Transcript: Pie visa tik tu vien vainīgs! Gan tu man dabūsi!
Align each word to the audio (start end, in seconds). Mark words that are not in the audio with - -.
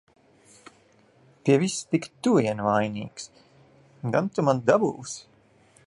Pie 1.43 1.55
visa 1.63 1.85
tik 1.91 2.07
tu 2.25 2.33
vien 2.39 2.65
vainīgs! 2.69 3.31
Gan 4.17 4.33
tu 4.37 4.49
man 4.49 4.65
dabūsi! 4.73 5.23